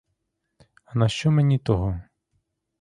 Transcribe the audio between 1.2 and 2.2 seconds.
мені того?